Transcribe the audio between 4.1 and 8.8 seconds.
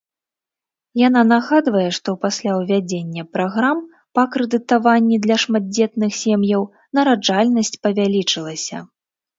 па крэдытаванні для шматдзетных сем'яў нараджальнасць павялічылася.